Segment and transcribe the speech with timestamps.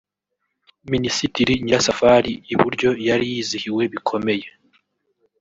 [0.91, 4.47] Minisitiri Nyirasafari (iburyo) yari yizihiwe bikomeye